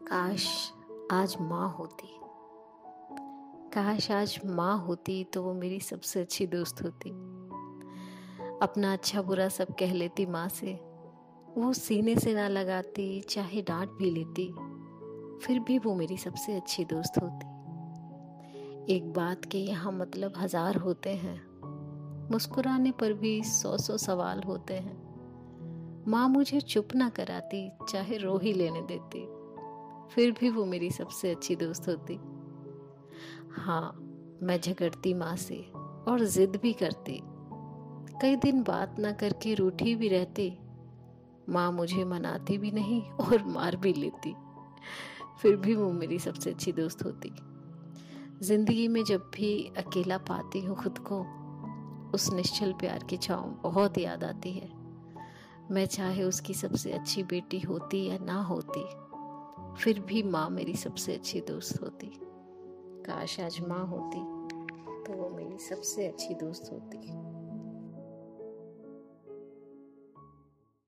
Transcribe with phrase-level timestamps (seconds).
[0.00, 0.72] काश
[1.12, 2.06] आज माँ होती।
[3.72, 7.10] काश आज माँ होती तो वो मेरी सबसे अच्छी दोस्त होती।
[8.62, 10.72] अपना अच्छा बुरा सब कह लेती माँ से।
[11.58, 14.46] वो सीने से ना लगाती, चाहे डांट भी लेती,
[15.46, 21.10] फिर भी वो मेरी सबसे अच्छी दोस्त होती। एक बात के यहाँ मतलब हज़ार होते
[21.10, 21.40] हैं।
[22.32, 28.38] मुस्कुराने पर भी सौ सौ सवाल होते हैं। माँ मुझे चुप ना कराती, चाहे रो
[28.38, 29.39] ही लेने देती।
[30.14, 32.14] फिर भी वो मेरी सबसे अच्छी दोस्त होती।
[33.52, 33.92] हाँ
[34.42, 35.56] मैं झगड़ती माँ से
[36.08, 37.20] और जिद भी करती।
[38.22, 40.58] कई दिन बात ना करके रूठी भी रहती।
[41.48, 44.34] माँ मुझे मनाती भी नहीं और मार भी लेती।
[45.42, 47.32] फिर भी वो मेरी सबसे अच्छी दोस्त होती।
[48.42, 51.20] ज़िंदगी में जब भी अकेला पाती हूँ खुद को,
[52.14, 54.68] उस निश्चल प्यार की छाँव बहुत याद आती है।
[55.70, 59.09] मैं चाहे उसकी सबसे अच्छी बेटी होती या ना होती।
[59.80, 62.06] फिर भी माँ मेरी सबसे अच्छी दोस्त होती।
[63.06, 64.18] काश आज माँ होती
[65.06, 66.98] तो वो मेरी सबसे अच्छी दोस्त होती।